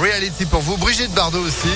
Reality 0.00 0.46
pour 0.46 0.62
vous. 0.62 0.78
Brigitte 0.78 1.12
Bardot 1.12 1.40
aussi. 1.40 1.68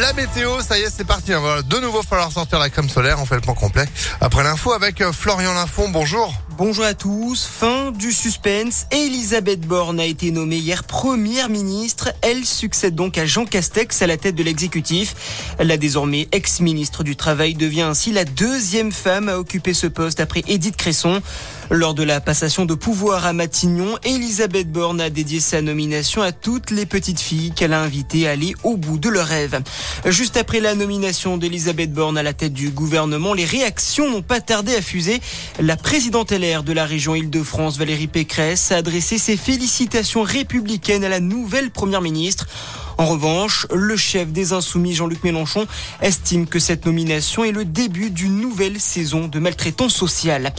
La 0.00 0.12
météo, 0.14 0.60
ça 0.60 0.78
y 0.78 0.82
est, 0.82 0.90
c'est 0.90 1.06
parti. 1.06 1.32
Hein. 1.32 1.40
De 1.64 1.78
nouveau, 1.78 2.02
falloir 2.02 2.32
sortir 2.32 2.58
la 2.58 2.70
crème 2.70 2.88
solaire. 2.88 3.18
On 3.20 3.24
fait 3.24 3.36
le 3.36 3.40
point 3.40 3.54
complet. 3.54 3.84
Après 4.20 4.42
l'info 4.42 4.72
avec 4.72 5.00
euh, 5.00 5.12
Florian 5.12 5.54
Lafont. 5.54 5.88
Bonjour. 5.90 6.34
Bonjour 6.58 6.86
à 6.86 6.94
tous. 6.94 7.46
Fin 7.46 7.92
du 7.92 8.10
suspense. 8.10 8.86
Elisabeth 8.90 9.60
Borne 9.60 10.00
a 10.00 10.04
été 10.04 10.32
nommée 10.32 10.56
hier 10.56 10.82
première 10.82 11.48
ministre. 11.48 12.12
Elle 12.20 12.44
succède 12.44 12.96
donc 12.96 13.16
à 13.16 13.26
Jean 13.26 13.44
Castex 13.44 14.02
à 14.02 14.08
la 14.08 14.16
tête 14.16 14.34
de 14.34 14.42
l'exécutif. 14.42 15.54
La 15.60 15.76
désormais 15.76 16.26
ex-ministre 16.32 17.04
du 17.04 17.14
Travail 17.14 17.54
devient 17.54 17.82
ainsi 17.82 18.10
la 18.10 18.24
deuxième 18.24 18.90
femme 18.90 19.28
à 19.28 19.38
occuper 19.38 19.72
ce 19.72 19.86
poste 19.86 20.18
après 20.18 20.42
Edith 20.48 20.76
Cresson. 20.76 21.22
Lors 21.70 21.94
de 21.94 22.02
la 22.02 22.20
passation 22.20 22.64
de 22.64 22.74
pouvoir 22.74 23.26
à 23.26 23.34
Matignon, 23.34 23.96
Elisabeth 24.02 24.72
Borne 24.72 25.02
a 25.02 25.10
dédié 25.10 25.38
sa 25.38 25.60
nomination 25.60 26.22
à 26.22 26.32
toutes 26.32 26.70
les 26.70 26.86
petites 26.86 27.20
filles 27.20 27.52
qu'elle 27.54 27.74
a 27.74 27.82
invitées 27.82 28.26
à 28.26 28.32
aller 28.32 28.54
au 28.64 28.76
bout 28.76 28.98
de 28.98 29.10
leur 29.10 29.26
rêve. 29.26 29.60
Juste 30.06 30.38
après 30.38 30.60
la 30.60 30.74
nomination 30.74 31.36
d'Elisabeth 31.36 31.92
Borne 31.92 32.18
à 32.18 32.22
la 32.22 32.32
tête 32.32 32.54
du 32.54 32.70
gouvernement, 32.70 33.34
les 33.34 33.44
réactions 33.44 34.10
n'ont 34.10 34.22
pas 34.22 34.40
tardé 34.40 34.74
à 34.74 34.82
fuser. 34.82 35.20
De 36.48 36.72
la 36.72 36.86
région 36.86 37.14
Île-de-France, 37.14 37.76
Valérie 37.76 38.06
Pécresse, 38.06 38.72
a 38.72 38.76
adressé 38.76 39.18
ses 39.18 39.36
félicitations 39.36 40.22
républicaines 40.22 41.04
à 41.04 41.10
la 41.10 41.20
nouvelle 41.20 41.70
première 41.70 42.00
ministre. 42.00 42.46
En 42.98 43.06
revanche, 43.06 43.64
le 43.72 43.96
chef 43.96 44.32
des 44.32 44.52
Insoumis, 44.52 44.92
Jean-Luc 44.92 45.22
Mélenchon, 45.22 45.68
estime 46.02 46.48
que 46.48 46.58
cette 46.58 46.84
nomination 46.84 47.44
est 47.44 47.52
le 47.52 47.64
début 47.64 48.10
d'une 48.10 48.40
nouvelle 48.40 48.80
saison 48.80 49.28
de 49.28 49.38
maltraitance 49.38 49.94
sociale. 49.94 50.52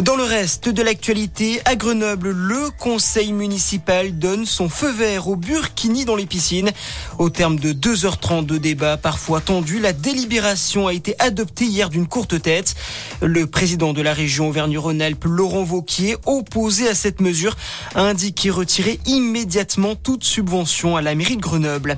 Dans 0.00 0.14
le 0.14 0.22
reste 0.22 0.68
de 0.68 0.82
l'actualité, 0.84 1.60
à 1.64 1.74
Grenoble, 1.74 2.30
le 2.30 2.70
conseil 2.78 3.32
municipal 3.32 4.16
donne 4.16 4.46
son 4.46 4.68
feu 4.68 4.92
vert 4.92 5.26
au 5.26 5.34
burkini 5.34 6.04
dans 6.04 6.14
les 6.14 6.26
piscines. 6.26 6.70
Au 7.18 7.28
terme 7.28 7.58
de 7.58 7.72
2h30 7.72 8.46
de 8.46 8.56
débat 8.56 8.96
parfois 8.96 9.40
tendu, 9.40 9.80
la 9.80 9.92
délibération 9.92 10.86
a 10.86 10.94
été 10.94 11.16
adoptée 11.18 11.64
hier 11.64 11.90
d'une 11.90 12.06
courte 12.06 12.40
tête. 12.40 12.76
Le 13.20 13.48
président 13.48 13.92
de 13.92 14.00
la 14.00 14.14
région 14.14 14.48
Auvergne-Rhône-Alpes, 14.48 15.24
Laurent 15.24 15.64
Vauquier, 15.64 16.16
opposé 16.24 16.88
à 16.88 16.94
cette 16.94 17.20
mesure, 17.20 17.56
a 17.96 18.02
indiqué 18.02 18.50
retirer 18.50 19.00
immédiatement 19.06 19.96
toute 19.96 20.22
subvention 20.22 20.96
à 20.96 21.02
la 21.02 21.16
mairie 21.16 21.36
de 21.36 21.42
Grenoble. 21.42 21.63
Grenoble. 21.64 21.96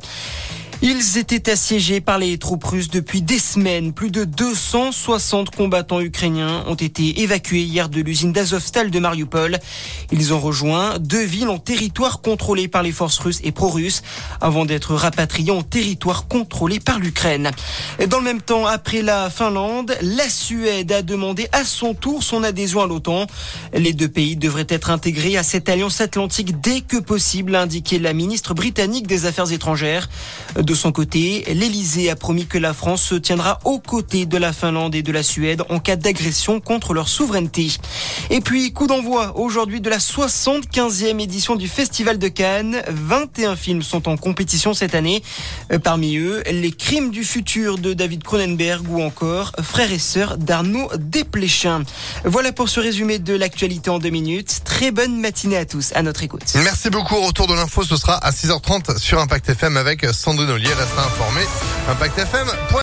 Ils 0.82 1.16
étaient 1.16 1.50
assiégés 1.50 2.02
par 2.02 2.18
les 2.18 2.36
troupes 2.36 2.64
russes 2.64 2.90
depuis 2.90 3.22
des 3.22 3.38
semaines. 3.38 3.94
Plus 3.94 4.10
de 4.10 4.24
260 4.24 5.48
combattants 5.50 6.00
ukrainiens 6.00 6.64
ont 6.66 6.74
été 6.74 7.22
évacués 7.22 7.62
hier 7.62 7.88
de 7.88 8.02
l'usine 8.02 8.30
d'Azovstal 8.32 8.90
de 8.90 8.98
Mariupol. 8.98 9.58
Ils 10.12 10.34
ont 10.34 10.38
rejoint 10.38 10.98
deux 10.98 11.24
villes 11.24 11.48
en 11.48 11.58
territoire 11.58 12.20
contrôlé 12.20 12.68
par 12.68 12.82
les 12.82 12.92
forces 12.92 13.18
russes 13.18 13.40
et 13.42 13.52
pro-russes 13.52 14.02
avant 14.42 14.66
d'être 14.66 14.94
rapatriés 14.94 15.50
en 15.50 15.62
territoire 15.62 16.28
contrôlé 16.28 16.78
par 16.78 16.98
l'Ukraine. 16.98 17.52
Dans 18.08 18.18
le 18.18 18.24
même 18.24 18.42
temps, 18.42 18.66
après 18.66 19.00
la 19.00 19.30
Finlande, 19.30 19.96
la 20.02 20.28
Suède 20.28 20.92
a 20.92 21.00
demandé 21.00 21.48
à 21.52 21.64
son 21.64 21.94
tour 21.94 22.22
son 22.22 22.42
adhésion 22.42 22.82
à 22.82 22.86
l'OTAN. 22.86 23.26
Les 23.72 23.94
deux 23.94 24.08
pays 24.08 24.36
devraient 24.36 24.66
être 24.68 24.90
intégrés 24.90 25.38
à 25.38 25.42
cette 25.42 25.70
alliance 25.70 26.02
atlantique 26.02 26.60
dès 26.60 26.82
que 26.82 26.98
possible, 26.98 27.54
a 27.54 27.62
indiqué 27.62 27.98
la 27.98 28.12
ministre 28.12 28.52
britannique 28.52 29.06
des 29.06 29.24
Affaires 29.24 29.50
étrangères. 29.52 30.08
Son 30.76 30.92
côté, 30.92 31.44
l'Elysée 31.48 32.10
a 32.10 32.16
promis 32.16 32.46
que 32.46 32.58
la 32.58 32.72
France 32.72 33.02
se 33.02 33.14
tiendra 33.16 33.58
aux 33.64 33.80
côtés 33.80 34.26
de 34.26 34.36
la 34.36 34.52
Finlande 34.52 34.94
et 34.94 35.02
de 35.02 35.10
la 35.10 35.22
Suède 35.22 35.62
en 35.68 35.80
cas 35.80 35.96
d'agression 35.96 36.60
contre 36.60 36.94
leur 36.94 37.08
souveraineté. 37.08 37.72
Et 38.30 38.40
puis, 38.40 38.72
coup 38.72 38.86
d'envoi 38.86 39.36
aujourd'hui 39.36 39.80
de 39.80 39.90
la 39.90 39.98
75e 39.98 41.20
édition 41.20 41.56
du 41.56 41.68
Festival 41.68 42.18
de 42.18 42.28
Cannes. 42.28 42.82
21 42.88 43.56
films 43.56 43.82
sont 43.82 44.08
en 44.08 44.16
compétition 44.16 44.74
cette 44.74 44.94
année. 44.94 45.22
Euh, 45.72 45.78
parmi 45.78 46.16
eux, 46.16 46.42
Les 46.50 46.72
Crimes 46.72 47.10
du 47.10 47.24
futur 47.24 47.78
de 47.78 47.92
David 47.92 48.22
Cronenberg 48.22 48.88
ou 48.90 49.02
encore 49.02 49.52
Frères 49.62 49.92
et 49.92 49.98
sœurs 49.98 50.38
d'Arnaud 50.38 50.88
Desplechin. 50.98 51.82
Voilà 52.24 52.52
pour 52.52 52.68
ce 52.68 52.80
résumé 52.80 53.18
de 53.18 53.34
l'actualité 53.34 53.90
en 53.90 53.98
deux 53.98 54.10
minutes. 54.10 54.60
Très 54.64 54.90
bonne 54.90 55.18
matinée 55.20 55.56
à 55.56 55.64
tous, 55.64 55.92
à 55.94 56.02
notre 56.02 56.22
écoute. 56.22 56.44
Merci 56.62 56.90
beaucoup. 56.90 57.20
Retour 57.20 57.46
de 57.46 57.54
l'info, 57.54 57.82
ce 57.82 57.96
sera 57.96 58.14
à 58.14 58.30
6h30 58.30 58.98
sur 58.98 59.18
Impact 59.18 59.48
FM 59.48 59.76
avec 59.76 60.04
Sandrine 60.12 60.50
Ollier. 60.56 60.74
Reste 60.74 60.98
informé. 61.00 61.42
Impact 61.92 62.18
FM. 62.18 62.66